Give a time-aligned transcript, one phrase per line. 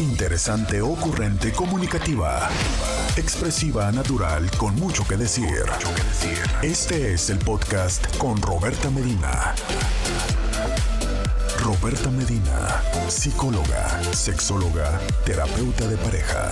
[0.00, 2.48] Interesante, ocurrente, comunicativa.
[3.18, 5.66] Expresiva, natural, con mucho que decir.
[6.62, 9.54] Este es el podcast con Roberta Medina.
[11.62, 16.50] Roberta Medina, psicóloga, sexóloga, terapeuta de pareja.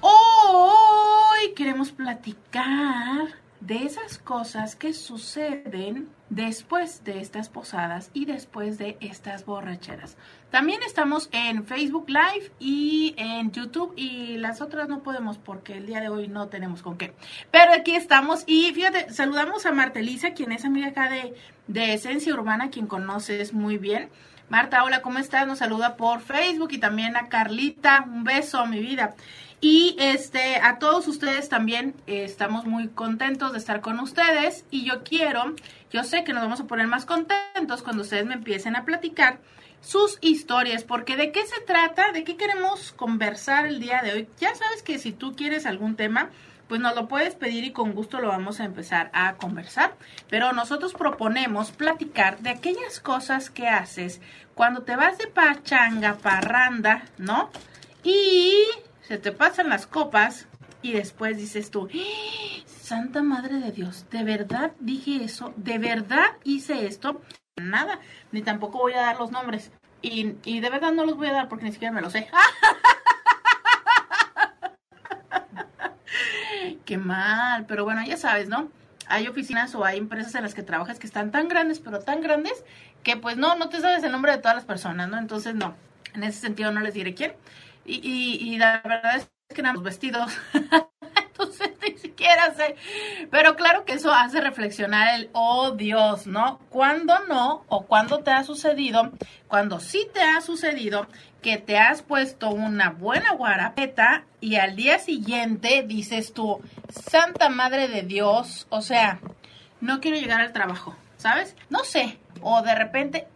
[0.00, 3.26] Hoy queremos platicar
[3.60, 10.16] de esas cosas que suceden después de estas posadas y después de estas borracheras.
[10.50, 15.86] También estamos en Facebook Live y en YouTube y las otras no podemos porque el
[15.86, 17.14] día de hoy no tenemos con qué.
[17.50, 21.34] Pero aquí estamos y fíjate, saludamos a Martelisa, quien es amiga acá de,
[21.66, 24.10] de Esencia Urbana, quien conoces muy bien.
[24.48, 25.46] Marta, hola, ¿cómo estás?
[25.46, 28.02] Nos saluda por Facebook y también a Carlita.
[28.06, 29.14] Un beso, mi vida.
[29.60, 34.84] Y este, a todos ustedes también eh, estamos muy contentos de estar con ustedes y
[34.84, 35.54] yo quiero,
[35.90, 39.40] yo sé que nos vamos a poner más contentos cuando ustedes me empiecen a platicar
[39.80, 44.28] sus historias, porque de qué se trata, de qué queremos conversar el día de hoy.
[44.38, 46.30] Ya sabes que si tú quieres algún tema,
[46.68, 49.96] pues nos lo puedes pedir y con gusto lo vamos a empezar a conversar.
[50.28, 54.20] Pero nosotros proponemos platicar de aquellas cosas que haces
[54.54, 57.50] cuando te vas de pachanga, parranda, ¿no?
[58.02, 58.64] Y
[59.08, 60.46] se te pasan las copas
[60.82, 62.62] y después dices tú, ¡Ah!
[62.66, 65.54] Santa Madre de Dios, ¿de verdad dije eso?
[65.56, 67.22] ¿De verdad hice esto?
[67.56, 68.00] Nada,
[68.32, 69.72] ni tampoco voy a dar los nombres.
[70.02, 72.28] Y, y de verdad no los voy a dar porque ni siquiera me los sé.
[76.84, 78.68] Qué mal, pero bueno, ya sabes, ¿no?
[79.06, 82.20] Hay oficinas o hay empresas en las que trabajas que están tan grandes, pero tan
[82.20, 82.62] grandes,
[83.02, 85.16] que pues no, no te sabes el nombre de todas las personas, ¿no?
[85.16, 85.74] Entonces no,
[86.12, 87.32] en ese sentido no les diré quién.
[87.88, 90.30] Y, la verdad es que eran los vestidos.
[91.16, 92.76] Entonces ni siquiera sé.
[93.30, 96.58] Pero claro que eso hace reflexionar el, oh Dios, ¿no?
[96.68, 97.64] ¿Cuándo no?
[97.68, 99.12] O cuándo te ha sucedido,
[99.46, 101.06] cuando sí te ha sucedido
[101.42, 107.88] que te has puesto una buena guarapeta y al día siguiente dices tú, Santa Madre
[107.88, 109.20] de Dios, o sea,
[109.80, 111.56] no quiero llegar al trabajo, ¿sabes?
[111.70, 112.18] No sé.
[112.42, 113.28] O de repente,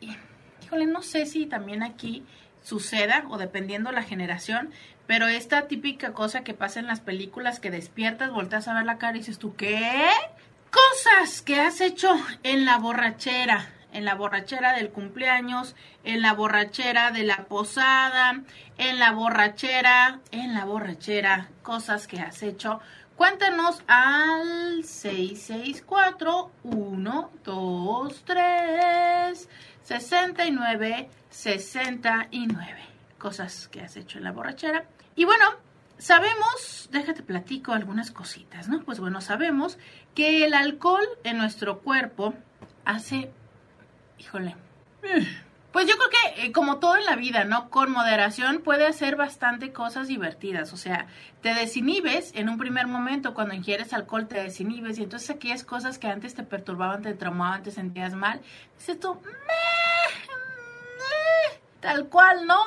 [0.64, 2.24] híjole, no sé si también aquí
[2.62, 4.70] suceda o dependiendo la generación,
[5.06, 8.98] pero esta típica cosa que pasa en las películas que despiertas, volteas a ver la
[8.98, 10.08] cara y dices tú, ¿qué?
[10.70, 15.74] Cosas que has hecho en la borrachera, en la borrachera del cumpleaños,
[16.04, 18.42] en la borrachera de la posada,
[18.78, 22.80] en la borrachera, en la borrachera, cosas que has hecho.
[23.16, 29.48] Cuéntanos al 664 123
[29.84, 32.82] 69 69
[33.18, 34.84] cosas que has hecho en la borrachera.
[35.16, 35.44] Y bueno,
[35.98, 38.82] sabemos, déjate platico algunas cositas, ¿no?
[38.82, 39.78] Pues bueno, sabemos
[40.14, 42.34] que el alcohol en nuestro cuerpo
[42.84, 43.30] hace,
[44.18, 44.56] híjole,
[45.72, 47.70] pues yo creo que eh, como todo en la vida, ¿no?
[47.70, 50.72] Con moderación puede hacer bastante cosas divertidas.
[50.72, 51.06] O sea,
[51.40, 55.98] te desinhibes en un primer momento cuando ingieres alcohol, te desinhibes y entonces aquellas cosas
[55.98, 58.40] que antes te perturbaban, te traumaban, te sentías mal,
[58.78, 59.18] dices tú,
[61.80, 62.58] tal cual, ¿no?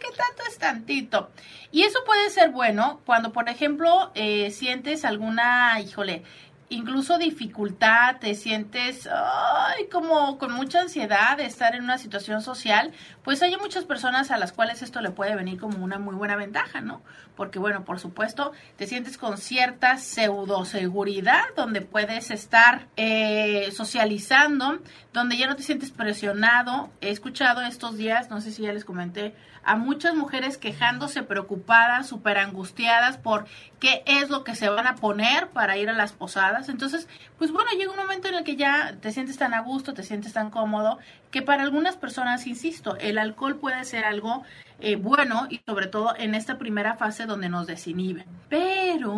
[0.00, 1.30] ¿Qué tanto es tantito?
[1.70, 6.22] Y eso puede ser bueno cuando, por ejemplo, eh, sientes alguna, híjole,
[6.70, 12.92] incluso dificultad, te sientes ay, como con mucha ansiedad de estar en una situación social,
[13.22, 16.36] pues hay muchas personas a las cuales esto le puede venir como una muy buena
[16.36, 17.02] ventaja, ¿no?
[17.36, 24.78] Porque bueno, por supuesto, te sientes con cierta pseudo seguridad donde puedes estar eh, socializando,
[25.12, 26.90] donde ya no te sientes presionado.
[27.00, 29.34] He escuchado estos días, no sé si ya les comenté,
[29.68, 33.44] a muchas mujeres quejándose, preocupadas, súper angustiadas por
[33.80, 36.70] qué es lo que se van a poner para ir a las posadas.
[36.70, 37.06] Entonces,
[37.36, 40.02] pues bueno, llega un momento en el que ya te sientes tan a gusto, te
[40.02, 40.98] sientes tan cómodo,
[41.30, 44.42] que para algunas personas, insisto, el alcohol puede ser algo
[44.80, 48.26] eh, bueno y sobre todo en esta primera fase donde nos desinhibe.
[48.48, 49.14] Pero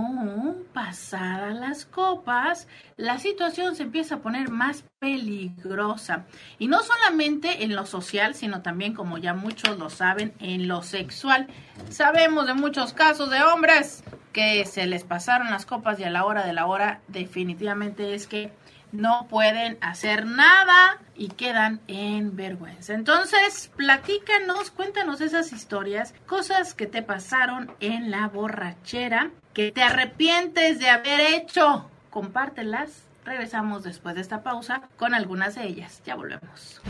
[0.72, 2.66] pasadas las copas,
[2.97, 6.25] la situación se empieza a poner más peligrosa.
[6.59, 10.83] Y no solamente en lo social, sino también, como ya muchos lo saben, en lo
[10.83, 11.47] sexual.
[11.91, 14.03] Sabemos de muchos casos de hombres
[14.33, 18.27] que se les pasaron las copas y a la hora de la hora definitivamente es
[18.27, 18.53] que
[18.92, 22.95] no pueden hacer nada y quedan en vergüenza.
[22.95, 30.78] Entonces, platícanos, cuéntanos esas historias, cosas que te pasaron en la borrachera, que te arrepientes
[30.78, 31.91] de haber hecho.
[32.10, 33.04] Compártelas.
[33.25, 36.01] Regresamos después de esta pausa con algunas de ellas.
[36.04, 36.81] Ya volvemos.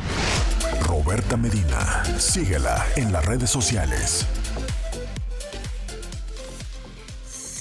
[0.82, 4.26] Roberta Medina, síguela en las redes sociales.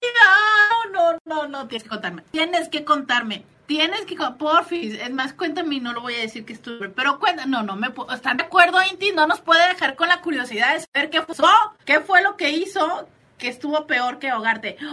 [0.00, 0.92] vida.
[0.92, 2.22] No, no, no, tienes que contarme.
[2.30, 3.44] Tienes que contarme.
[3.66, 7.50] Tienes que, porfis, es más, cuéntame, no lo voy a decir que estuve, pero cuéntame,
[7.50, 9.12] no, no me ¿están de acuerdo, Inti?
[9.12, 11.48] No nos puede dejar con la curiosidad de saber qué pasó,
[11.86, 13.08] qué fue lo que hizo
[13.38, 14.76] que estuvo peor que ahogarte.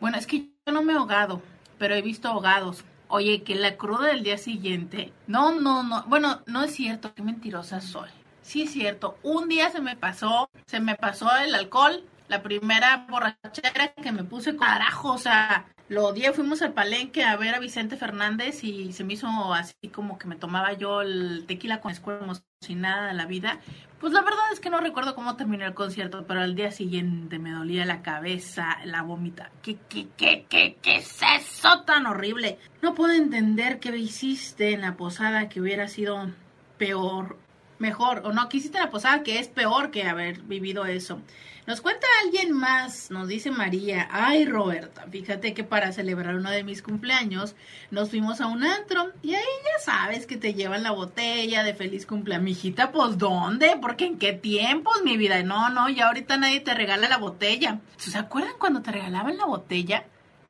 [0.00, 1.40] Bueno, es que yo no me he ahogado,
[1.78, 2.84] pero he visto ahogados.
[3.14, 5.12] Oye, que la cruda del día siguiente.
[5.26, 6.02] No, no, no.
[6.04, 7.12] Bueno, no es cierto.
[7.12, 8.08] Qué mentirosa soy.
[8.40, 9.18] Sí es cierto.
[9.22, 12.04] Un día se me pasó, se me pasó el alcohol.
[12.28, 16.32] La primera borrachera que me puse carajo, o sea, lo odié.
[16.32, 20.26] Fuimos al palenque a ver a Vicente Fernández y se me hizo así como que
[20.26, 22.32] me tomaba yo el tequila con escuela como
[22.70, 23.60] nada de la vida.
[24.02, 27.38] Pues la verdad es que no recuerdo cómo terminó el concierto, pero al día siguiente
[27.38, 29.52] me dolía la cabeza, la vomita.
[29.62, 32.58] ¿Qué, qué, qué, qué, qué es eso tan horrible?
[32.82, 36.32] No puedo entender qué hiciste en la posada que hubiera sido
[36.78, 37.36] peor,
[37.82, 41.20] mejor, o no, en la posada que es peor que haber vivido eso.
[41.66, 46.64] Nos cuenta alguien más, nos dice María, ay Roberta, fíjate que para celebrar uno de
[46.64, 47.54] mis cumpleaños
[47.90, 51.74] nos fuimos a un antro y ahí ya sabes que te llevan la botella de
[51.74, 52.44] feliz cumpleaños.
[52.44, 53.76] Mijita, pues ¿dónde?
[53.80, 55.42] Porque en qué tiempos, mi vida.
[55.42, 57.78] No, no, ya ahorita nadie te regala la botella.
[57.96, 60.04] ¿Se acuerdan cuando te regalaban la botella?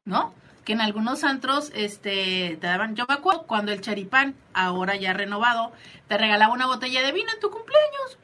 [0.05, 0.35] ¿No?
[0.65, 5.13] Que en algunos antros este te daban, yo me acuerdo cuando el charipán, ahora ya
[5.13, 5.73] renovado,
[6.09, 8.19] te regalaba una botella de vino en tu cumpleaños.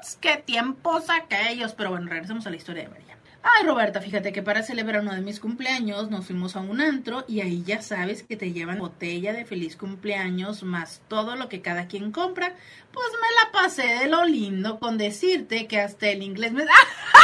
[0.00, 0.16] ¡Uts!
[0.20, 1.74] ¡Qué tiempos aquellos!
[1.74, 3.14] Pero bueno, regresemos a la historia de María.
[3.46, 7.26] Ay, Roberta, fíjate que para celebrar uno de mis cumpleaños nos fuimos a un antro
[7.28, 11.60] y ahí ya sabes que te llevan botella de feliz cumpleaños más todo lo que
[11.60, 12.54] cada quien compra.
[12.90, 16.64] Pues me la pasé de lo lindo con decirte que hasta el inglés me...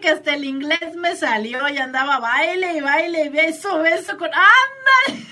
[0.00, 4.28] que hasta el inglés me salió y andaba baile y baile, beso, beso con...
[4.28, 5.26] ¡Anda!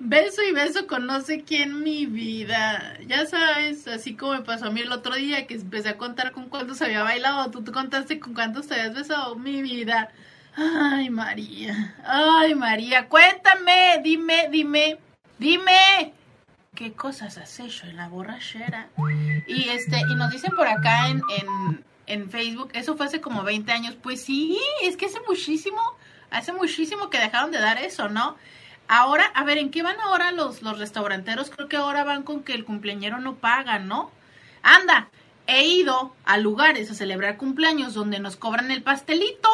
[0.00, 2.98] beso y beso con no sé quién mi vida.
[3.06, 6.32] Ya sabes, así como me pasó a mí el otro día que empecé a contar
[6.32, 7.50] con cuántos había bailado.
[7.50, 10.10] Tú, tú contaste con cuántos te habías besado, mi vida.
[10.54, 11.96] Ay, María.
[12.04, 13.08] Ay, María.
[13.08, 14.98] Cuéntame, dime, dime,
[15.38, 16.12] dime
[16.74, 18.88] qué cosas has hecho en la borrachera.
[19.46, 21.22] Y este, y nos dicen por acá en,
[22.06, 23.94] en, Facebook, eso fue hace como 20 años.
[24.02, 25.80] Pues sí, es que hace muchísimo,
[26.30, 28.36] hace muchísimo que dejaron de dar eso, ¿no?
[28.88, 31.50] Ahora, a ver, ¿en qué van ahora los, los restauranteros?
[31.50, 34.10] Creo que ahora van con que el cumpleañero no paga, ¿no?
[34.62, 35.08] Anda,
[35.46, 39.48] he ido a lugares a celebrar cumpleaños donde nos cobran el pastelito,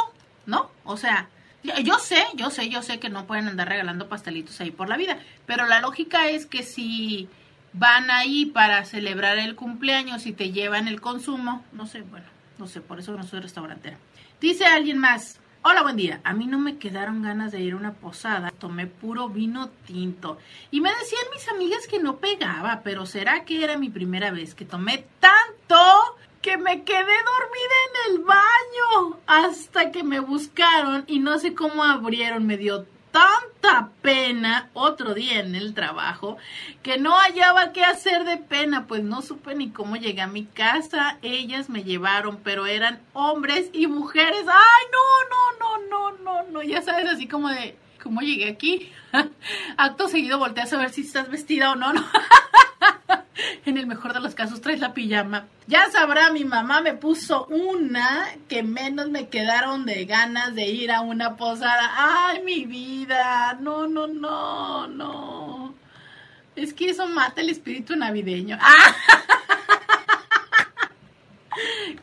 [0.46, 0.70] ¿no?
[0.84, 1.28] O sea,
[1.62, 4.96] yo sé, yo sé, yo sé que no pueden andar regalando pastelitos ahí por la
[4.96, 7.28] vida, pero la lógica es que si
[7.72, 12.26] van ahí para celebrar el cumpleaños y te llevan el consumo, no sé, bueno,
[12.58, 13.98] no sé, por eso no soy restaurantera.
[14.40, 17.76] Dice alguien más, hola, buen día, a mí no me quedaron ganas de ir a
[17.76, 20.38] una posada, tomé puro vino tinto
[20.70, 24.54] y me decían mis amigas que no pegaba, pero será que era mi primera vez
[24.54, 25.76] que tomé tanto
[26.48, 31.84] que me quedé dormida en el baño hasta que me buscaron y no sé cómo
[31.84, 36.38] abrieron, me dio tanta pena otro día en el trabajo
[36.82, 40.46] que no hallaba qué hacer de pena, pues no supe ni cómo llegué a mi
[40.46, 46.50] casa, ellas me llevaron, pero eran hombres y mujeres, ay no, no, no, no, no,
[46.50, 48.92] no, ya sabes, así como de ¿cómo llegué aquí?
[49.76, 52.04] Acto seguido volteas a ver si estás vestida o no, ¿no?
[53.64, 55.46] en el mejor de los casos traes la pijama.
[55.66, 60.90] Ya sabrá, mi mamá me puso una que menos me quedaron de ganas de ir
[60.92, 61.92] a una posada.
[61.96, 65.74] Ay, mi vida, no, no, no, no.
[66.56, 68.58] Es que eso mata el espíritu navideño.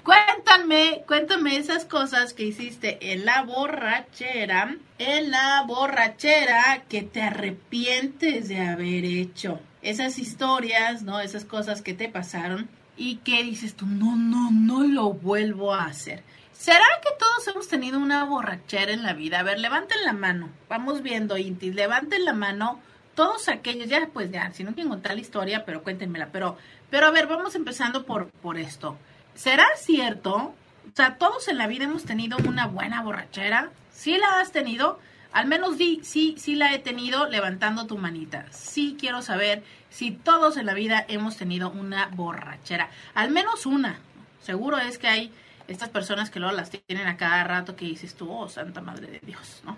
[0.03, 8.47] Cuéntame, cuéntame esas cosas que hiciste en la borrachera, en la borrachera que te arrepientes
[8.47, 11.19] de haber hecho esas historias, ¿no?
[11.19, 15.85] Esas cosas que te pasaron y que dices tú, no, no, no lo vuelvo a
[15.85, 16.23] hacer.
[16.53, 19.39] ¿Será que todos hemos tenido una borrachera en la vida?
[19.39, 20.49] A ver, levanten la mano.
[20.69, 22.79] Vamos viendo, Inti, levanten la mano.
[23.13, 26.29] Todos aquellos, ya pues ya, si no quieren contar la historia, pero cuéntenmela.
[26.31, 26.57] Pero,
[26.89, 28.97] pero a ver, vamos empezando por, por esto.
[29.35, 30.35] ¿Será cierto?
[30.35, 33.69] O sea, todos en la vida hemos tenido una buena borrachera.
[33.91, 34.99] ¿Sí la has tenido?
[35.33, 38.45] Al menos di, sí, sí la he tenido levantando tu manita.
[38.51, 42.89] Sí quiero saber si todos en la vida hemos tenido una borrachera.
[43.13, 43.99] Al menos una.
[44.41, 45.33] Seguro es que hay
[45.67, 49.07] estas personas que luego las tienen a cada rato que dices tú, oh, Santa Madre
[49.07, 49.77] de Dios, ¿no?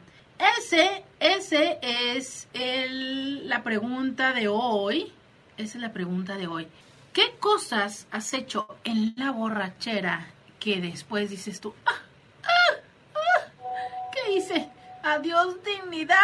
[0.58, 5.14] Ese, ese es el, la pregunta de hoy.
[5.58, 6.68] Esa es la pregunta de hoy.
[7.14, 10.26] ¿Qué cosas has hecho en la borrachera
[10.60, 12.02] que después dices tú, ah,
[12.44, 12.76] ah,
[13.16, 14.70] ah, ¿qué hice?
[15.04, 16.18] Adiós dignidad.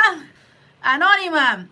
[0.81, 1.67] Anónima,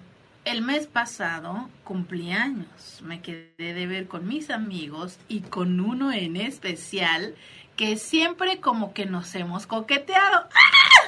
[0.45, 3.01] el mes pasado cumplí años.
[3.03, 7.35] Me quedé de ver con mis amigos y con uno en especial
[7.75, 10.47] que siempre como que nos hemos coqueteado.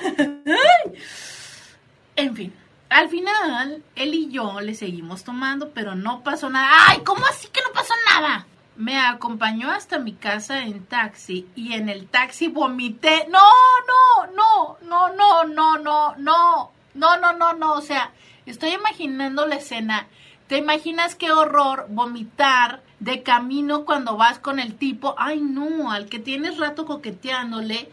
[2.18, 2.54] En fin,
[2.88, 6.70] al final él y yo le seguimos tomando, pero no pasó nada.
[6.88, 7.00] ¡Ay!
[7.04, 8.48] ¿Cómo así que no pasó nada?
[8.76, 13.28] Me acompañó hasta mi casa en taxi y en el taxi vomité.
[13.30, 13.40] No,
[13.88, 17.74] no, no, no, no, no, no, no, no, no, no, no.
[17.74, 18.12] O sea,
[18.46, 20.08] Estoy imaginando la escena.
[20.48, 25.16] ¿Te imaginas qué horror vomitar de camino cuando vas con el tipo?
[25.18, 27.90] Ay, no, al que tienes rato coqueteándole.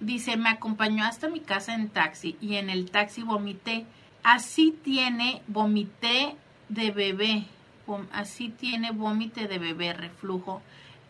[0.00, 3.84] Dice, me acompañó hasta mi casa en taxi y en el taxi vomité.
[4.22, 6.34] Así tiene, vomité
[6.70, 7.44] de bebé.
[8.12, 10.62] Así tiene vómite de bebé, reflujo.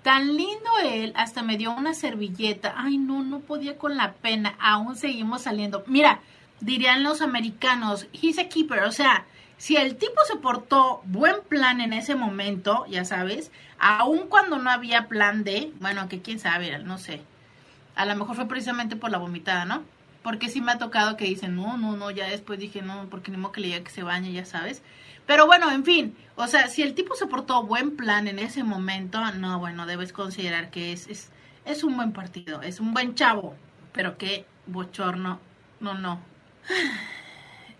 [0.02, 2.74] Tan lindo él, hasta me dio una servilleta.
[2.76, 4.54] Ay, no, no podía con la pena.
[4.58, 5.84] Aún seguimos saliendo.
[5.86, 6.20] Mira,
[6.62, 9.26] dirían los americanos, he's a keeper, o sea,
[9.58, 14.70] si el tipo se portó buen plan en ese momento, ya sabes, aun cuando no
[14.70, 17.22] había plan de, bueno, que quién sabe, no sé,
[17.94, 19.82] a lo mejor fue precisamente por la vomitada, ¿no?
[20.22, 23.32] Porque sí me ha tocado que dicen, no, no, no, ya después dije, no, porque
[23.32, 24.82] ni modo que le diga que se bañe, ya sabes.
[25.26, 28.64] Pero bueno, en fin, o sea, si el tipo se portó buen plan en ese
[28.64, 31.30] momento, no, bueno, debes considerar que es, es,
[31.64, 33.54] es un buen partido, es un buen chavo,
[33.92, 35.38] pero qué bochorno,
[35.80, 36.20] no, no,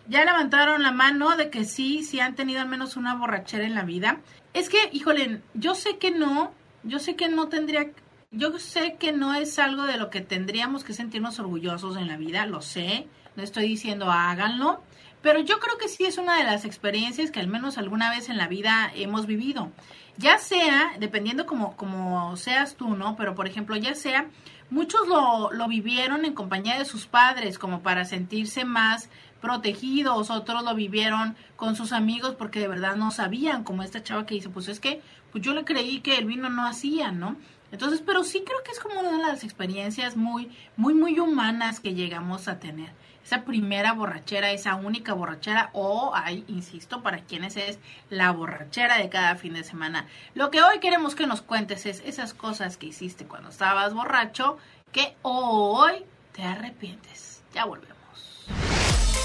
[0.09, 3.75] ya levantaron la mano de que sí, sí han tenido al menos una borrachera en
[3.75, 4.19] la vida.
[4.53, 7.91] Es que, híjole, yo sé que no, yo sé que no tendría,
[8.31, 12.17] yo sé que no es algo de lo que tendríamos que sentirnos orgullosos en la
[12.17, 13.07] vida, lo sé,
[13.37, 14.83] no estoy diciendo háganlo,
[15.23, 18.29] pero yo creo que sí es una de las experiencias que al menos alguna vez
[18.29, 19.71] en la vida hemos vivido.
[20.19, 23.17] Ya sea, dependiendo como, como seas tú, ¿no?
[23.17, 24.27] Pero por ejemplo, ya sea,
[24.69, 29.09] muchos lo, lo vivieron en compañía de sus padres como para sentirse más
[29.41, 34.27] protegidos, otros lo vivieron con sus amigos porque de verdad no sabían, como esta chava
[34.27, 35.03] que dice, pues es que
[35.33, 37.37] pues yo le creí que el vino no hacía, ¿no?
[37.73, 41.81] Entonces, pero sí creo que es como una de las experiencias muy, muy, muy humanas
[41.81, 42.91] que llegamos a tener.
[43.25, 47.79] Esa primera borrachera, esa única borrachera, o hay, insisto, para quienes es
[48.11, 50.07] la borrachera de cada fin de semana.
[50.35, 54.59] Lo que hoy queremos que nos cuentes es esas cosas que hiciste cuando estabas borracho,
[54.91, 57.43] que hoy te arrepientes.
[57.55, 58.47] Ya volvemos.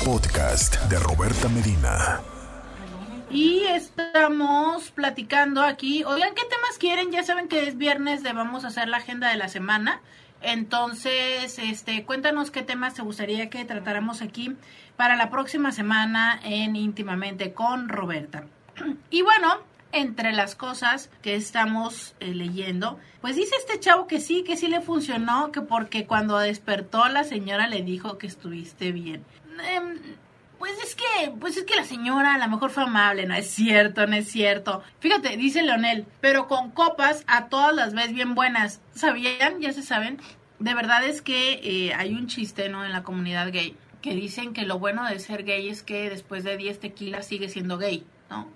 [0.05, 2.21] Podcast de Roberta Medina.
[3.29, 6.05] Y estamos platicando aquí.
[6.05, 7.11] Oigan, ¿qué temas quieren?
[7.11, 10.01] Ya saben que es viernes de vamos a hacer la agenda de la semana.
[10.41, 14.55] Entonces, este, cuéntanos qué temas te gustaría que tratáramos aquí
[14.95, 18.45] para la próxima semana en íntimamente con Roberta.
[19.09, 19.57] Y bueno,
[19.91, 24.67] entre las cosas que estamos eh, leyendo, pues dice este chavo que sí, que sí
[24.67, 29.23] le funcionó, que porque cuando despertó la señora le dijo que estuviste bien.
[29.71, 29.97] Em,
[30.59, 33.49] pues es que, pues es que la señora a lo mejor fue amable, no es
[33.49, 34.83] cierto, no es cierto.
[34.99, 38.81] Fíjate, dice Leonel, pero con copas a todas las ves bien buenas.
[38.93, 39.59] ¿Sabían?
[39.59, 40.19] Ya se saben.
[40.59, 42.83] De verdad es que eh, hay un chiste, ¿no?
[42.83, 46.43] En la comunidad gay, que dicen que lo bueno de ser gay es que después
[46.43, 48.47] de 10 tequilas sigue siendo gay, ¿no?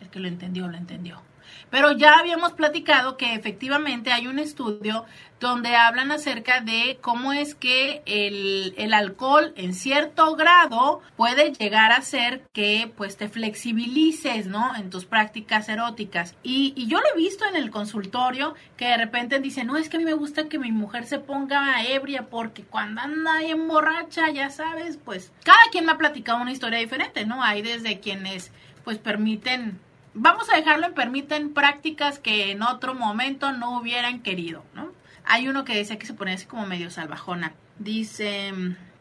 [0.00, 1.22] El que lo entendió, lo entendió.
[1.70, 5.04] Pero ya habíamos platicado que efectivamente hay un estudio
[5.40, 11.92] donde hablan acerca de cómo es que el, el, alcohol en cierto grado puede llegar
[11.92, 14.74] a ser que pues te flexibilices, ¿no?
[14.74, 16.34] En tus prácticas eróticas.
[16.42, 19.88] Y, y yo lo he visto en el consultorio que de repente dicen, no, es
[19.88, 23.54] que a mí me gusta que mi mujer se ponga ebria porque cuando anda ahí
[23.54, 27.42] borracha, ya sabes, pues cada quien me ha platicado una historia diferente, ¿no?
[27.42, 28.50] Hay desde quienes
[28.84, 29.78] pues permiten
[30.18, 34.92] vamos a dejarlo en permiten prácticas que en otro momento no hubieran querido, ¿no?
[35.24, 37.52] Hay uno que decía que se pone así como medio salvajona.
[37.78, 38.52] Dice,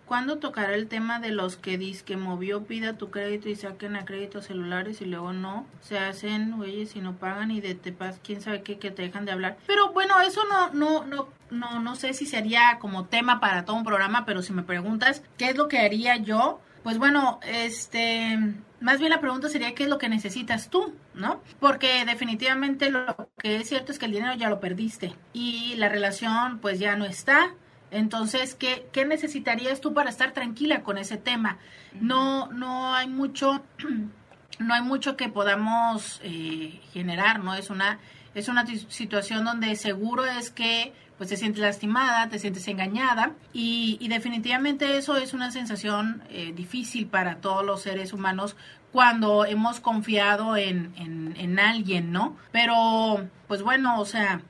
[0.05, 3.95] ¿cuándo tocará el tema de los que dice que movió, pida tu crédito y saquen
[3.95, 5.65] a créditos celulares y luego no?
[5.81, 9.03] Se hacen, güeyes, y no pagan y de te pas, quién sabe qué, que te
[9.03, 9.57] dejan de hablar.
[9.67, 13.77] Pero bueno, eso no, no, no, no, no sé si sería como tema para todo
[13.77, 16.59] un programa, pero si me preguntas, ¿qué es lo que haría yo?
[16.83, 18.37] Pues bueno, este,
[18.79, 21.41] más bien la pregunta sería qué es lo que necesitas tú, ¿no?
[21.59, 25.89] Porque definitivamente lo que es cierto es que el dinero ya lo perdiste y la
[25.89, 27.53] relación pues ya no está.
[27.89, 31.57] Entonces, ¿qué, qué necesitarías tú para estar tranquila con ese tema?
[31.93, 33.63] No, no hay mucho,
[34.59, 37.55] no hay mucho que podamos eh, generar, ¿no?
[37.55, 37.99] Es una,
[38.35, 44.07] es una situación donde seguro es que pues te sientes lastimada, te sientes engañada y,
[44.07, 48.55] definitivamente eso es una sensación eh, difícil para todos los seres humanos
[48.91, 52.37] cuando hemos confiado en, en, alguien, ¿no?
[52.51, 54.41] Pero, pues bueno, o sea,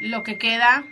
[0.00, 0.84] lo que queda,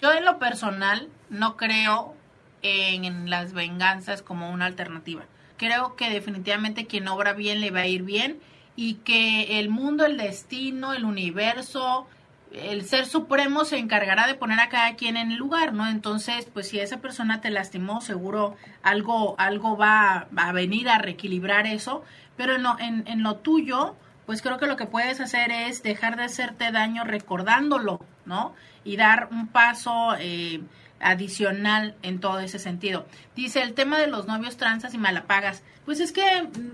[0.00, 2.14] yo en lo personal no creo
[2.62, 5.24] en las venganzas como una alternativa.
[5.56, 8.40] Creo que definitivamente quien obra bien le va a ir bien
[8.76, 12.06] y que el mundo, el destino, el universo,
[12.54, 15.88] el ser supremo se encargará de poner a cada quien en el lugar, ¿no?
[15.88, 21.66] Entonces, pues si esa persona te lastimó, seguro algo, algo va, a venir a reequilibrar
[21.66, 22.04] eso,
[22.36, 23.94] pero en lo, en, en lo tuyo,
[24.26, 28.54] pues creo que lo que puedes hacer es dejar de hacerte daño recordándolo, ¿no?
[28.84, 30.60] Y dar un paso eh,
[31.02, 33.06] adicional en todo ese sentido.
[33.36, 35.62] Dice el tema de los novios transas y malapagas.
[35.84, 36.22] Pues es que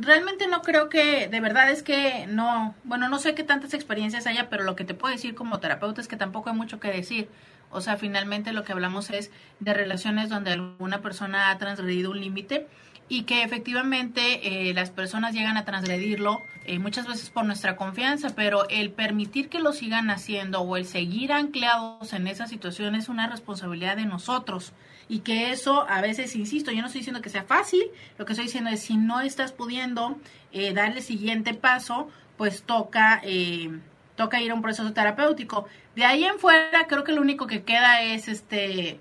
[0.00, 4.26] realmente no creo que, de verdad es que no, bueno, no sé qué tantas experiencias
[4.26, 6.90] haya, pero lo que te puedo decir como terapeuta es que tampoco hay mucho que
[6.90, 7.28] decir.
[7.70, 12.20] O sea, finalmente lo que hablamos es de relaciones donde alguna persona ha transgredido un
[12.20, 12.66] límite
[13.08, 18.34] y que efectivamente eh, las personas llegan a transgredirlo eh, muchas veces por nuestra confianza,
[18.34, 23.08] pero el permitir que lo sigan haciendo o el seguir anclados en esa situación es
[23.08, 24.72] una responsabilidad de nosotros
[25.08, 27.82] y que eso a veces, insisto, yo no estoy diciendo que sea fácil,
[28.18, 30.18] lo que estoy diciendo es si no estás pudiendo
[30.52, 33.22] eh, darle siguiente paso, pues toca...
[34.16, 35.66] toca ir a un proceso terapéutico.
[35.96, 39.00] De ahí en fuera, creo que lo único que queda es este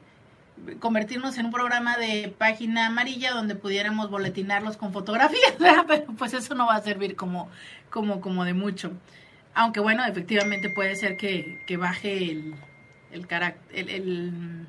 [0.79, 5.53] convertirnos en un programa de página amarilla donde pudiéramos boletinarlos con fotografías,
[5.87, 7.49] pero pues eso no va a servir como,
[7.89, 8.91] como, como de mucho.
[9.53, 12.55] Aunque bueno, efectivamente puede ser que, que baje el,
[13.11, 14.67] el,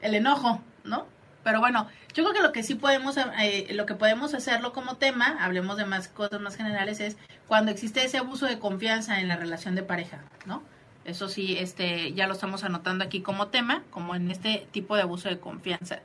[0.00, 1.06] el, enojo, ¿no?
[1.42, 4.96] Pero bueno, yo creo que lo que sí podemos, eh, lo que podemos hacerlo como
[4.96, 9.28] tema, hablemos de más cosas más generales, es cuando existe ese abuso de confianza en
[9.28, 10.62] la relación de pareja, ¿no?
[11.06, 15.02] Eso sí, este, ya lo estamos anotando aquí como tema, como en este tipo de
[15.02, 16.00] abuso de confianza.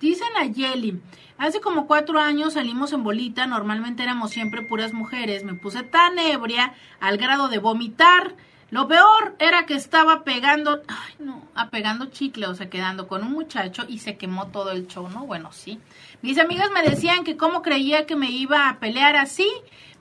[0.00, 1.00] Dicen a Yeli,
[1.38, 6.18] hace como cuatro años salimos en bolita, normalmente éramos siempre puras mujeres, me puse tan
[6.18, 8.36] ebria al grado de vomitar.
[8.70, 13.32] Lo peor era que estaba pegando, ay no, apegando chicle, o sea, quedando con un
[13.32, 15.26] muchacho y se quemó todo el show, ¿no?
[15.26, 15.80] Bueno, sí.
[16.22, 19.48] Mis amigas me decían que cómo creía que me iba a pelear así,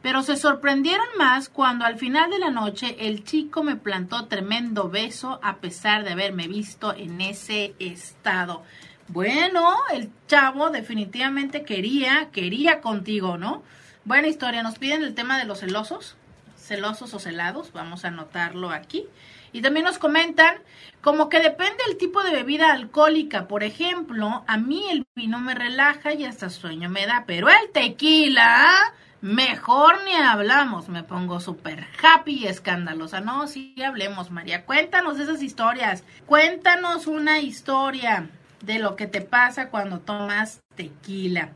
[0.07, 4.87] pero se sorprendieron más cuando al final de la noche el chico me plantó tremendo
[4.87, 8.63] beso a pesar de haberme visto en ese estado.
[9.09, 13.63] Bueno, el chavo definitivamente quería, quería contigo, ¿no?
[14.05, 14.63] Buena historia.
[14.63, 16.15] Nos piden el tema de los celosos,
[16.55, 17.73] celosos o celados.
[17.73, 19.03] Vamos a anotarlo aquí.
[19.51, 20.55] Y también nos comentan
[21.01, 23.49] como que depende del tipo de bebida alcohólica.
[23.49, 27.71] Por ejemplo, a mí el vino me relaja y hasta sueño me da, pero el
[27.73, 30.89] tequila, mejor ni hablamos.
[30.89, 33.21] Me pongo súper happy y escandalosa.
[33.21, 34.65] No, sí, hablemos, María.
[34.65, 36.03] Cuéntanos esas historias.
[36.25, 38.29] Cuéntanos una historia
[38.61, 41.51] de lo que te pasa cuando tomas tequila.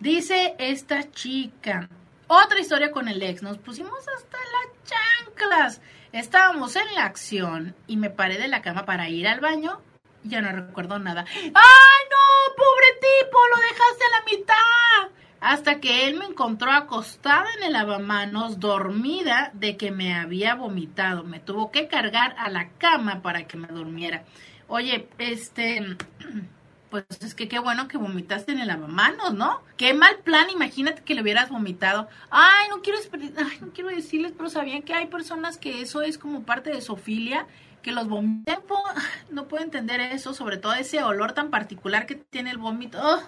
[0.00, 1.88] Dice esta chica,
[2.26, 5.80] otra historia con el ex, nos pusimos hasta las chanclas.
[6.12, 9.80] Estábamos en la acción y me paré de la cama para ir al baño.
[10.24, 11.24] Ya no recuerdo nada.
[11.28, 12.54] ¡Ay, no!
[12.56, 13.38] ¡Pobre tipo!
[13.48, 15.21] ¡Lo dejaste a la mitad!
[15.42, 21.24] Hasta que él me encontró acostada en el lavamanos, dormida de que me había vomitado.
[21.24, 24.22] Me tuvo que cargar a la cama para que me durmiera.
[24.68, 25.96] Oye, este,
[26.90, 29.62] pues es que qué bueno que vomitaste en el lavamanos, ¿no?
[29.76, 32.08] Qué mal plan, imagínate que le hubieras vomitado.
[32.30, 36.18] Ay, no quiero, ay, no quiero decirles, pero sabían que hay personas que eso es
[36.18, 37.48] como parte de su filia,
[37.82, 38.60] que los vomitan.
[39.30, 43.24] No puedo entender eso, sobre todo ese olor tan particular que tiene el vómito.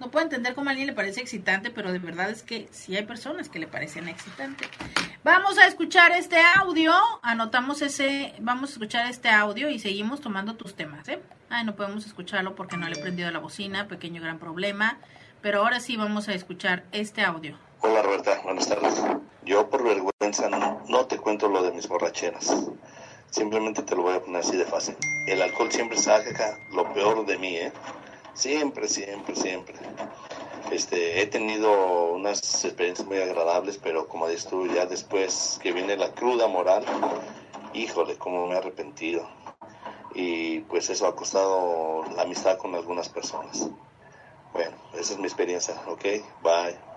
[0.00, 2.96] No puedo entender cómo a alguien le parece excitante, pero de verdad es que sí
[2.96, 4.68] hay personas que le parecen excitante.
[5.24, 10.54] Vamos a escuchar este audio, anotamos ese, vamos a escuchar este audio y seguimos tomando
[10.54, 11.20] tus temas, ¿eh?
[11.48, 14.98] Ay, no podemos escucharlo porque no le he prendido la bocina, pequeño gran problema,
[15.40, 17.56] pero ahora sí vamos a escuchar este audio.
[17.80, 19.02] Hola Roberta, buenas tardes.
[19.44, 22.54] Yo por vergüenza no, no te cuento lo de mis borracheras.
[23.30, 24.96] Simplemente te lo voy a poner así de fácil.
[25.26, 27.72] El alcohol siempre saca lo peor de mí, ¿eh?
[28.34, 29.74] Siempre, siempre, siempre.
[30.70, 35.96] Este, he tenido unas experiencias muy agradables, pero como dices tú, ya después que viene
[35.96, 36.84] la cruda moral,
[37.74, 39.28] híjole, cómo me he arrepentido.
[40.14, 43.68] Y pues eso ha costado la amistad con algunas personas.
[44.52, 46.04] Bueno, esa es mi experiencia, ¿ok?
[46.42, 46.91] Bye.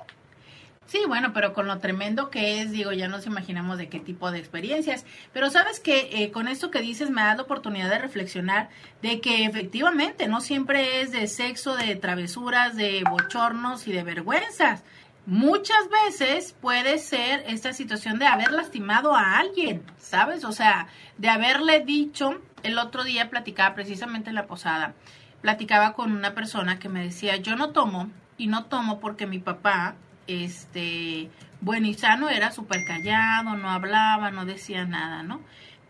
[0.87, 4.31] Sí, bueno, pero con lo tremendo que es, digo, ya nos imaginamos de qué tipo
[4.31, 5.03] de experiencias.
[5.33, 8.69] Pero sabes que eh, con esto que dices me ha dado oportunidad de reflexionar
[9.01, 14.83] de que efectivamente no siempre es de sexo, de travesuras, de bochornos y de vergüenzas.
[15.25, 20.45] Muchas veces puede ser esta situación de haber lastimado a alguien, ¿sabes?
[20.45, 24.93] O sea, de haberle dicho, el otro día platicaba precisamente en la posada,
[25.41, 29.39] platicaba con una persona que me decía, yo no tomo y no tomo porque mi
[29.39, 29.95] papá
[30.27, 31.29] este,
[31.61, 35.41] bueno, y sano era súper callado, no hablaba, no decía nada, ¿no?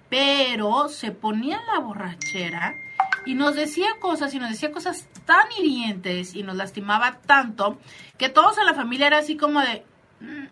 [0.10, 2.76] Pero se ponía la borrachera
[3.26, 7.80] y nos decía cosas y nos decía cosas tan hirientes y nos lastimaba tanto
[8.18, 9.84] que todos en la familia era así como de,
[10.20, 10.48] mm, mm,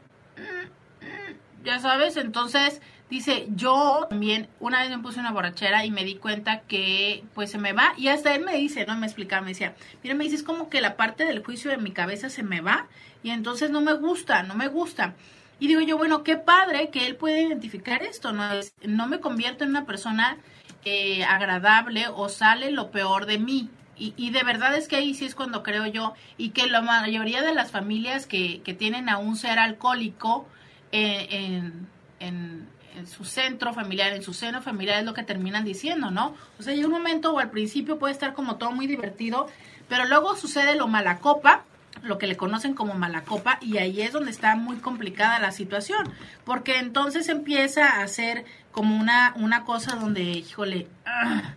[1.01, 2.81] mm", ya sabes, entonces
[3.13, 7.51] Dice, yo también una vez me puse una borrachera y me di cuenta que pues
[7.51, 10.23] se me va y hasta él me dice, no me explicaba, me decía, mira, me
[10.23, 12.87] dices como que la parte del juicio de mi cabeza se me va
[13.21, 15.13] y entonces no me gusta, no me gusta.
[15.59, 18.45] Y digo yo, bueno, qué padre que él puede identificar esto, no,
[18.81, 20.39] no me convierto en una persona
[20.83, 23.69] eh, agradable o sale lo peor de mí.
[23.95, 26.81] Y, y, de verdad es que ahí sí es cuando creo yo y que la
[26.81, 30.47] mayoría de las familias que, que tienen a un ser alcohólico
[30.91, 31.87] eh, en,
[32.19, 36.35] en, en su centro familiar, en su seno familiar, es lo que terminan diciendo, ¿no?
[36.59, 39.47] O sea, hay un momento o al principio puede estar como todo muy divertido,
[39.89, 41.63] pero luego sucede lo mala copa,
[42.01, 45.51] lo que le conocen como mala copa, y ahí es donde está muy complicada la
[45.51, 46.11] situación,
[46.43, 51.53] porque entonces empieza a ser como una, una cosa donde, híjole, ah,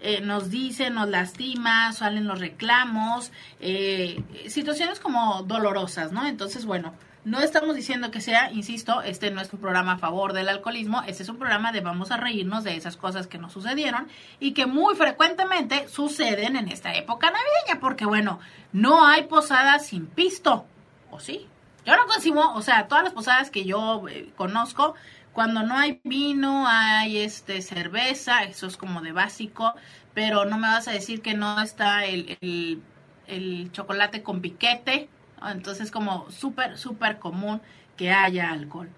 [0.00, 6.26] eh, nos dice, nos lastima, salen los reclamos, eh, situaciones como dolorosas, ¿no?
[6.26, 10.32] Entonces, bueno, no estamos diciendo que sea, insisto, este no es un programa a favor
[10.32, 13.52] del alcoholismo, este es un programa de vamos a reírnos de esas cosas que nos
[13.52, 14.08] sucedieron
[14.40, 18.38] y que muy frecuentemente suceden en esta época navideña, porque bueno,
[18.72, 20.64] no hay posadas sin pisto,
[21.10, 21.46] ¿o sí?
[21.84, 24.94] Yo no consigo, o sea, todas las posadas que yo eh, conozco,
[25.32, 29.74] cuando no hay vino, hay este cerveza, eso es como de básico,
[30.14, 32.82] pero no me vas a decir que no está el,
[33.26, 35.08] el chocolate con piquete,
[35.50, 37.60] entonces como súper, súper común
[37.96, 38.88] que haya alcohol.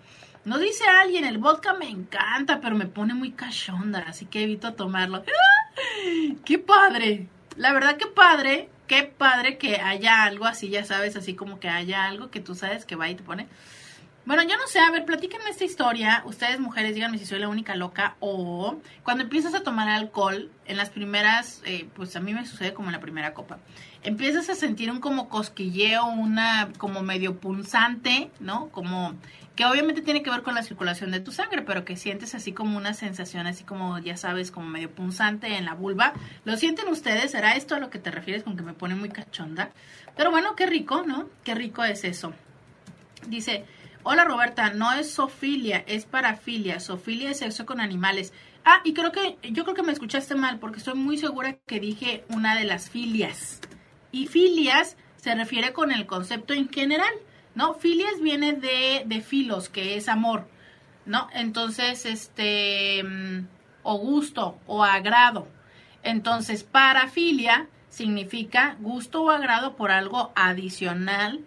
[0.45, 4.73] No dice alguien, el vodka me encanta, pero me pone muy cachonda, así que evito
[4.75, 5.23] tomarlo.
[6.45, 7.29] ¡Qué padre!
[7.57, 11.69] La verdad, qué padre, qué padre que haya algo así, ya sabes, así como que
[11.69, 13.49] haya algo que tú sabes que va y te pone.
[14.31, 16.23] Bueno, yo no sé, a ver, platíquenme esta historia.
[16.25, 20.77] Ustedes, mujeres, díganme si soy la única loca o cuando empiezas a tomar alcohol, en
[20.77, 23.59] las primeras, eh, pues a mí me sucede como en la primera copa,
[24.05, 28.69] empiezas a sentir un como cosquilleo, una como medio punzante, ¿no?
[28.69, 29.17] Como
[29.57, 32.53] que obviamente tiene que ver con la circulación de tu sangre, pero que sientes así
[32.53, 36.13] como una sensación, así como, ya sabes, como medio punzante en la vulva.
[36.45, 37.33] ¿Lo sienten ustedes?
[37.33, 39.73] ¿Será esto a lo que te refieres con que me pone muy cachonda?
[40.17, 41.29] Pero bueno, qué rico, ¿no?
[41.43, 42.33] Qué rico es eso.
[43.27, 43.65] Dice,
[44.03, 46.81] hola Roberta, no es sofilia, es parafilia.
[46.81, 48.33] Sofilia es sexo con animales.
[48.65, 51.81] Ah, y creo que, yo creo que me escuchaste mal, porque estoy muy segura que
[51.81, 53.61] dije una de las filias.
[54.13, 57.13] Y filias se refiere con el concepto en general.
[57.55, 57.75] ¿no?
[57.75, 60.49] Filias viene de, de filos, que es amor,
[61.05, 61.29] ¿no?
[61.33, 63.47] Entonces, este, mm,
[63.83, 65.49] o gusto o agrado.
[66.03, 71.41] Entonces, parafilia significa gusto o agrado por algo adicional,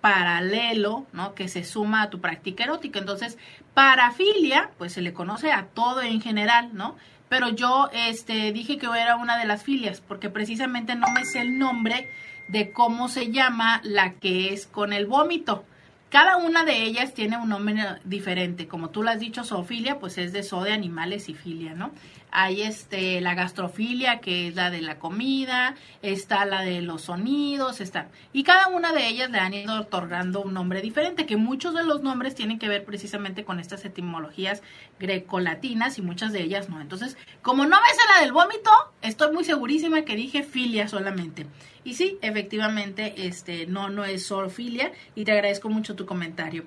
[0.00, 1.34] paralelo, ¿no?
[1.34, 2.98] Que se suma a tu práctica erótica.
[2.98, 3.38] Entonces,
[3.74, 6.96] parafilia, pues se le conoce a todo en general, ¿no?
[7.28, 11.40] Pero yo, este, dije que era una de las filias, porque precisamente no me sé
[11.40, 12.10] el nombre
[12.48, 15.64] de cómo se llama la que es con el vómito.
[16.08, 18.66] Cada una de ellas tiene un nombre diferente.
[18.66, 21.92] Como tú lo has dicho, zoofilia, pues es de zoo de animales y filia, ¿no?
[22.32, 27.80] Hay este, la gastrofilia, que es la de la comida, está la de los sonidos,
[27.80, 28.08] está.
[28.32, 31.84] Y cada una de ellas le han ido otorgando un nombre diferente, que muchos de
[31.84, 34.62] los nombres tienen que ver precisamente con estas etimologías
[34.98, 36.80] grecolatinas y muchas de ellas no.
[36.80, 38.70] Entonces, como no ves a la del vómito,
[39.02, 41.46] estoy muy segurísima que dije filia solamente.
[41.84, 46.64] Y sí, efectivamente, este, no, no es zoofilia, y te agradezco mucho tu comentario.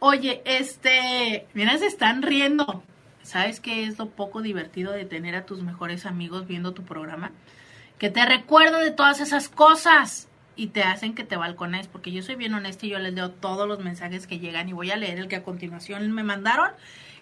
[0.00, 2.82] Oye, este, mira, se están riendo.
[3.30, 7.30] ¿Sabes qué es lo poco divertido de tener a tus mejores amigos viendo tu programa?
[7.96, 12.24] Que te recuerdan de todas esas cosas y te hacen que te balcones, porque yo
[12.24, 14.96] soy bien honesta y yo les leo todos los mensajes que llegan y voy a
[14.96, 16.72] leer el que a continuación me mandaron,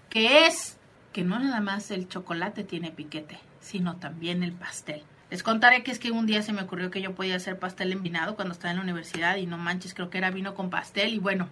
[0.08, 0.78] que es
[1.12, 5.02] que no nada más el chocolate tiene piquete, sino también el pastel.
[5.28, 7.92] Les contaré que es que un día se me ocurrió que yo podía hacer pastel
[7.92, 11.12] envinado cuando estaba en la universidad y no manches, creo que era vino con pastel
[11.12, 11.50] y bueno,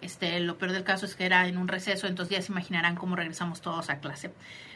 [0.00, 2.96] este, lo peor del caso es que era en un receso, entonces ya se imaginarán
[2.96, 4.32] cómo regresamos todos a clase.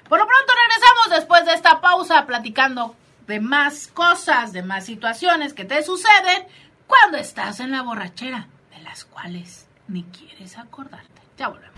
[0.09, 5.53] Por lo pronto regresamos después de esta pausa platicando de más cosas, de más situaciones
[5.53, 6.45] que te suceden
[6.87, 11.09] cuando estás en la borrachera, de las cuales ni quieres acordarte.
[11.39, 11.75] Ya volvemos.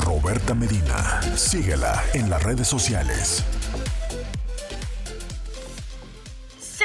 [0.00, 3.44] Roberta Medina, síguela en las redes sociales.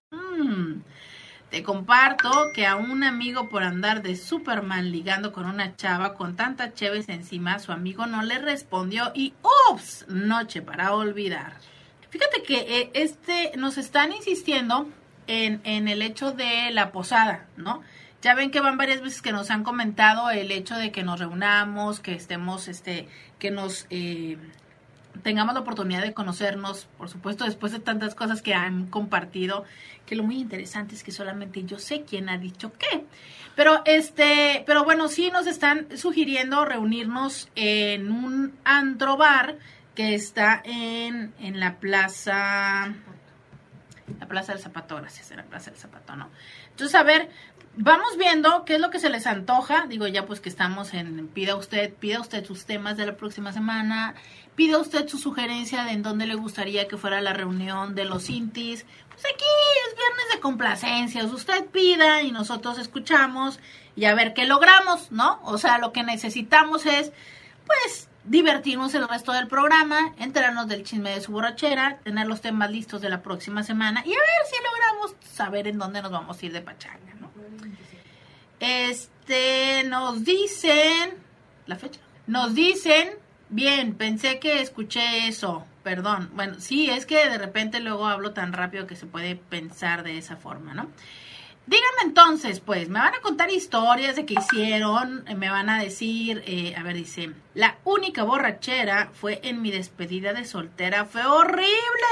[0.09, 0.68] Mm.
[1.49, 6.35] Te comparto que a un amigo por andar de Superman ligando con una chava con
[6.35, 9.33] tantas cheves encima, su amigo no le respondió y
[9.71, 10.05] ¡ups!
[10.07, 11.53] Noche para olvidar.
[12.11, 14.87] Fíjate que eh, este nos están insistiendo
[15.25, 17.81] en, en el hecho de la posada, ¿no?
[18.21, 21.19] Ya ven que van varias veces que nos han comentado el hecho de que nos
[21.19, 23.07] reunamos, que estemos, este,
[23.39, 24.37] que nos eh,
[25.23, 29.65] tengamos la oportunidad de conocernos, por supuesto, después de tantas cosas que han compartido,
[30.05, 33.05] que lo muy interesante es que solamente yo sé quién ha dicho qué.
[33.55, 39.57] Pero este, pero bueno, sí nos están sugiriendo reunirnos en un antro bar
[39.95, 42.93] que está en, en la plaza
[44.19, 46.29] la Plaza del Zapato, gracias, en la Plaza del Zapato, ¿no?
[46.71, 47.29] Entonces, a ver,
[47.75, 49.85] vamos viendo qué es lo que se les antoja.
[49.87, 53.51] Digo, ya pues que estamos en pida usted, pida usted sus temas de la próxima
[53.53, 54.15] semana,
[54.59, 58.29] pida usted su sugerencia de en dónde le gustaría que fuera la reunión de los
[58.29, 58.85] intis.
[59.07, 59.45] Pues aquí
[59.87, 63.57] es viernes de complacencias, usted pida y nosotros escuchamos
[63.95, 65.39] y a ver qué logramos, ¿no?
[65.45, 67.13] O sea, lo que necesitamos es,
[67.65, 72.69] pues, divertirnos el resto del programa, enterarnos del chisme de su borrachera, tener los temas
[72.69, 76.37] listos de la próxima semana y a ver si logramos saber en dónde nos vamos
[76.37, 77.31] a ir de pachanga, ¿no?
[78.59, 81.13] Este, nos dicen,
[81.65, 83.07] la fecha, nos dicen,
[83.49, 88.53] bien, pensé que escuché eso, perdón, bueno, sí, es que de repente luego hablo tan
[88.53, 90.87] rápido que se puede pensar de esa forma, ¿no?
[91.69, 95.79] Díganme entonces, pues, me van a contar historias de qué hicieron, eh, me van a
[95.79, 101.23] decir, eh, a ver, dice, la única borrachera fue en mi despedida de soltera, fue
[101.27, 101.69] horrible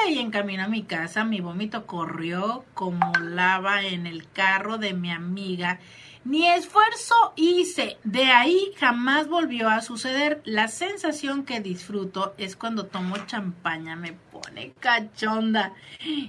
[0.09, 4.93] y en camino a mi casa mi vómito corrió como lava en el carro de
[4.93, 5.79] mi amiga.
[6.27, 10.41] Ni esfuerzo hice, de ahí jamás volvió a suceder.
[10.43, 15.73] La sensación que disfruto es cuando tomo champaña, me pone cachonda.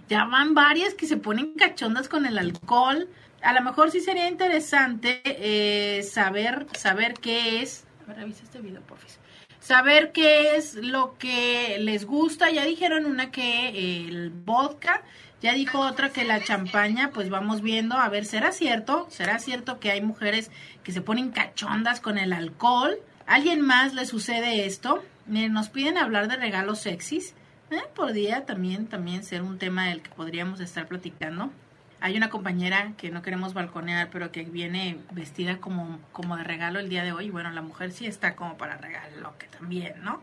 [0.09, 3.09] Ya van varias que se ponen cachondas con el alcohol
[3.43, 7.87] a lo mejor sí sería interesante eh, saber, saber qué es.
[8.03, 9.15] A ver, revisa este video, por favor.
[9.61, 12.51] Saber qué es lo que les gusta.
[12.51, 15.03] Ya dijeron una que el vodka,
[15.41, 19.07] ya dijo otra que la champaña, pues vamos viendo, a ver, ¿será cierto?
[19.09, 20.51] ¿Será cierto que hay mujeres
[20.83, 22.99] que se ponen cachondas con el alcohol?
[23.27, 25.05] ¿Alguien más le sucede esto?
[25.27, 27.35] Nos piden hablar de regalos sexys.
[27.71, 31.51] Eh, podría también, también ser un tema del que podríamos estar platicando.
[32.01, 36.81] Hay una compañera que no queremos balconear, pero que viene vestida como, como de regalo
[36.81, 37.31] el día de hoy.
[37.31, 40.21] Bueno, la mujer sí está como para regalo, que también, ¿no?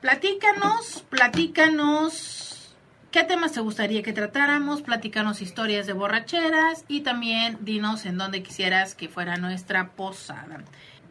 [0.00, 2.55] Platícanos, platícanos
[3.16, 8.42] qué temas te gustaría que tratáramos, platícanos historias de borracheras y también dinos en dónde
[8.42, 10.62] quisieras que fuera nuestra posada.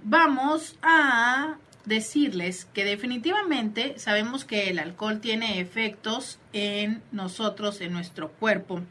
[0.04, 8.30] Vamos a decirles que definitivamente sabemos que el alcohol tiene efectos en nosotros, en nuestro
[8.30, 8.82] cuerpo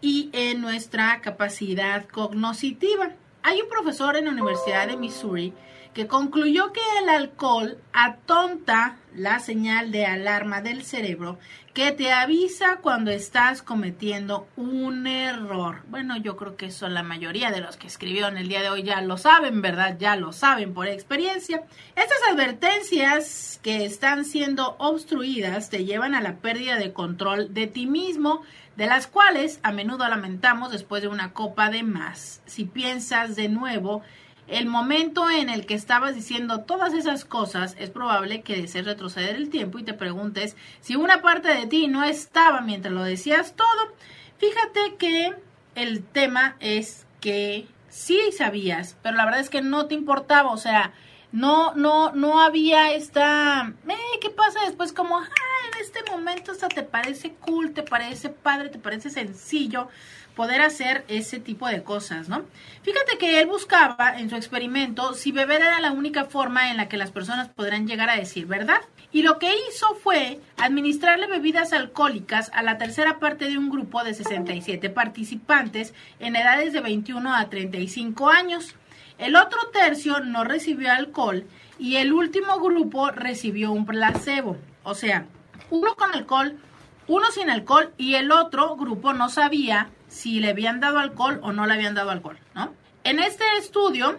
[0.00, 3.10] y en nuestra capacidad cognoscitiva.
[3.42, 5.52] Hay un profesor en la Universidad de Missouri
[5.92, 11.38] que concluyó que el alcohol atonta la señal de alarma del cerebro
[11.72, 15.82] que te avisa cuando estás cometiendo un error.
[15.88, 18.84] Bueno, yo creo que eso la mayoría de los que escribieron el día de hoy
[18.84, 19.96] ya lo saben, ¿verdad?
[19.98, 21.64] Ya lo saben por experiencia.
[21.96, 27.86] Estas advertencias que están siendo obstruidas te llevan a la pérdida de control de ti
[27.86, 28.42] mismo
[28.76, 32.40] de las cuales a menudo lamentamos después de una copa de más.
[32.46, 34.02] Si piensas de nuevo,
[34.46, 39.36] el momento en el que estabas diciendo todas esas cosas, es probable que desees retroceder
[39.36, 43.54] el tiempo y te preguntes si una parte de ti no estaba mientras lo decías
[43.54, 43.94] todo.
[44.38, 45.34] Fíjate que
[45.74, 50.58] el tema es que sí sabías, pero la verdad es que no te importaba, o
[50.58, 50.92] sea,
[51.32, 54.92] no, no, no había esta, eh, ¿qué pasa después?
[54.92, 55.26] Como, ah,
[55.72, 59.88] en este momento hasta te parece cool, te parece padre, te parece sencillo
[60.34, 62.44] poder hacer ese tipo de cosas, ¿no?
[62.82, 66.88] Fíjate que él buscaba en su experimento si beber era la única forma en la
[66.88, 68.80] que las personas podrán llegar a decir verdad.
[69.12, 74.02] Y lo que hizo fue administrarle bebidas alcohólicas a la tercera parte de un grupo
[74.02, 78.74] de 67 participantes en edades de 21 a 35 años.
[79.18, 81.46] El otro tercio no recibió alcohol
[81.78, 84.56] y el último grupo recibió un placebo.
[84.82, 85.26] O sea,
[85.70, 86.58] uno con alcohol,
[87.06, 91.52] uno sin alcohol y el otro grupo no sabía si le habían dado alcohol o
[91.52, 92.72] no le habían dado alcohol, ¿no?
[93.02, 94.16] En este estudio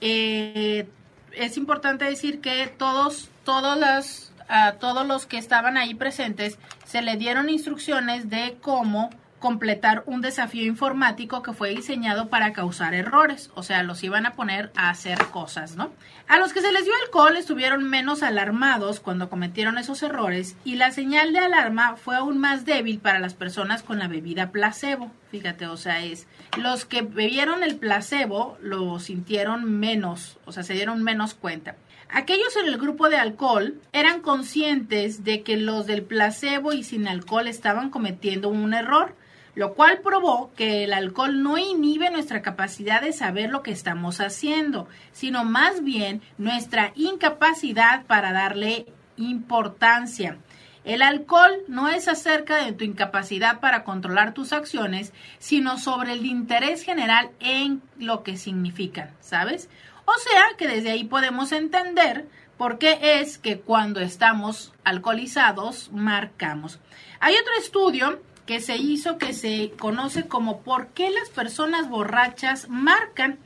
[0.00, 0.88] eh,
[1.32, 7.02] es importante decir que todos, todos los, a todos los que estaban ahí presentes se
[7.02, 9.10] le dieron instrucciones de cómo
[9.44, 14.32] completar un desafío informático que fue diseñado para causar errores, o sea, los iban a
[14.32, 15.92] poner a hacer cosas, ¿no?
[16.28, 20.76] A los que se les dio alcohol estuvieron menos alarmados cuando cometieron esos errores y
[20.76, 25.10] la señal de alarma fue aún más débil para las personas con la bebida placebo.
[25.30, 26.26] Fíjate, o sea, es
[26.56, 31.76] los que bebieron el placebo lo sintieron menos, o sea, se dieron menos cuenta.
[32.08, 37.08] Aquellos en el grupo de alcohol eran conscientes de que los del placebo y sin
[37.08, 39.14] alcohol estaban cometiendo un error,
[39.54, 44.20] lo cual probó que el alcohol no inhibe nuestra capacidad de saber lo que estamos
[44.20, 48.86] haciendo, sino más bien nuestra incapacidad para darle
[49.16, 50.38] importancia.
[50.84, 56.26] El alcohol no es acerca de tu incapacidad para controlar tus acciones, sino sobre el
[56.26, 59.70] interés general en lo que significan, ¿sabes?
[60.04, 62.26] O sea que desde ahí podemos entender
[62.58, 66.78] por qué es que cuando estamos alcoholizados marcamos.
[67.18, 72.68] Hay otro estudio que se hizo que se conoce como por qué las personas borrachas
[72.68, 73.38] marcan.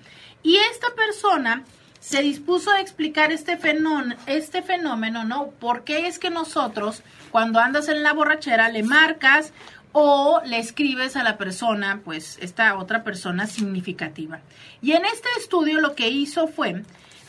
[0.42, 1.64] Y esta persona
[2.00, 5.50] se dispuso a explicar este fenómeno, este fenómeno, ¿no?
[5.50, 9.52] ¿Por qué es que nosotros, cuando andas en la borrachera, le marcas
[9.92, 14.40] o le escribes a la persona, pues esta otra persona significativa?
[14.80, 16.82] Y en este estudio lo que hizo fue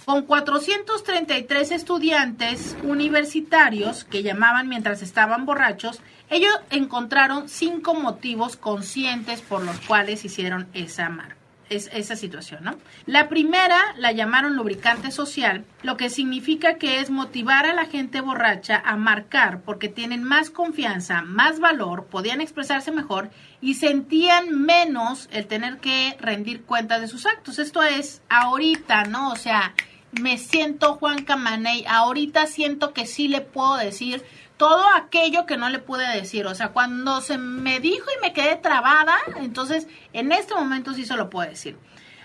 [0.05, 9.63] con 433 estudiantes universitarios que llamaban mientras estaban borrachos, ellos encontraron cinco motivos conscientes por
[9.63, 11.39] los cuales hicieron esa marca
[11.69, 12.77] es, esa situación, ¿no?
[13.05, 18.21] La primera la llamaron lubricante social, lo que significa que es motivar a la gente
[18.21, 23.29] borracha a marcar porque tienen más confianza, más valor, podían expresarse mejor
[23.61, 27.59] y sentían menos el tener que rendir cuentas de sus actos.
[27.59, 29.31] Esto es ahorita, ¿no?
[29.31, 29.73] O sea,
[30.11, 34.23] me siento Juan Camaney, ahorita siento que sí le puedo decir
[34.59, 36.45] todo aquello que no le pude decir.
[36.45, 41.05] O sea, cuando se me dijo y me quedé trabada, entonces en este momento sí
[41.05, 41.77] se lo puedo decir.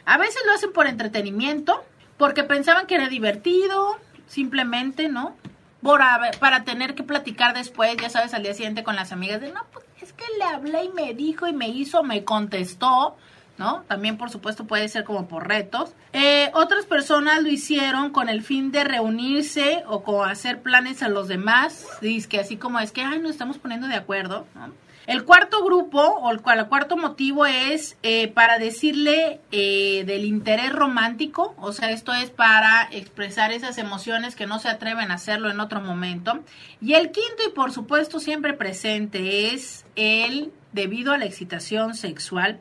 [0.05, 1.85] A veces lo hacen por entretenimiento,
[2.19, 5.37] porque pensaban que era divertido, simplemente, ¿no?
[5.81, 6.01] Por,
[6.41, 9.65] para tener que platicar después, ya sabes, al día siguiente con las amigas de, no,
[9.73, 13.17] pues es que le hablé y me dijo y me hizo, me contestó.
[13.59, 13.83] ¿No?
[13.89, 15.95] También, por supuesto, puede ser como por retos.
[16.13, 21.09] Eh, otras personas lo hicieron con el fin de reunirse o con hacer planes a
[21.09, 21.87] los demás.
[22.01, 24.47] Dice que así como es que, ay, nos estamos poniendo de acuerdo,
[25.07, 30.73] El cuarto grupo o el, el cuarto motivo es eh, para decirle eh, del interés
[30.73, 35.51] romántico, o sea, esto es para expresar esas emociones que no se atreven a hacerlo
[35.51, 36.41] en otro momento.
[36.81, 42.59] Y el quinto y por supuesto siempre presente es el debido a la excitación sexual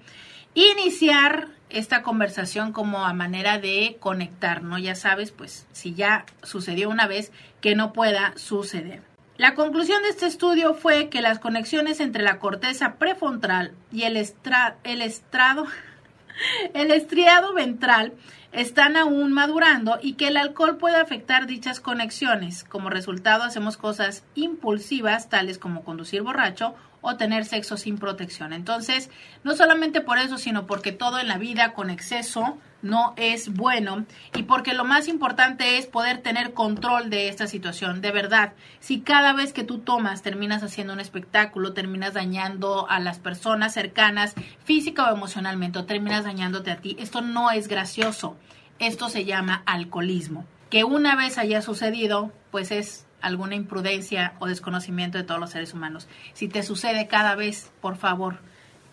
[0.53, 4.77] iniciar esta conversación como a manera de conectar, ¿no?
[4.77, 7.31] Ya sabes, pues si ya sucedió una vez,
[7.61, 9.01] que no pueda suceder.
[9.37, 14.15] La conclusión de este estudio fue que las conexiones entre la corteza prefrontal y el,
[14.15, 14.75] estrado,
[16.75, 18.13] el estriado ventral
[18.51, 22.63] están aún madurando y que el alcohol puede afectar dichas conexiones.
[22.63, 28.53] Como resultado hacemos cosas impulsivas tales como conducir borracho o tener sexo sin protección.
[28.53, 29.11] Entonces,
[29.43, 34.05] no solamente por eso, sino porque todo en la vida con exceso no es bueno
[34.35, 38.01] y porque lo más importante es poder tener control de esta situación.
[38.01, 42.99] De verdad, si cada vez que tú tomas terminas haciendo un espectáculo, terminas dañando a
[42.99, 44.33] las personas cercanas
[44.63, 48.37] física o emocionalmente o terminas dañándote a ti, esto no es gracioso.
[48.79, 50.45] Esto se llama alcoholismo.
[50.69, 55.73] Que una vez haya sucedido, pues es alguna imprudencia o desconocimiento de todos los seres
[55.73, 56.07] humanos.
[56.33, 58.37] Si te sucede cada vez, por favor,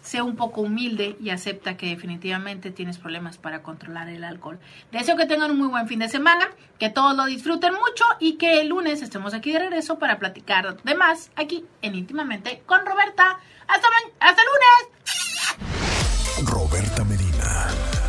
[0.02, 4.58] sé un poco humilde y acepta que definitivamente tienes problemas para controlar el alcohol.
[4.92, 8.38] Deseo que tengan un muy buen fin de semana, que todos lo disfruten mucho y
[8.38, 12.86] que el lunes estemos aquí de regreso para platicar de más aquí en Íntimamente con
[12.86, 13.38] Roberta.
[13.68, 13.88] Hasta,
[14.20, 14.88] hasta lunes.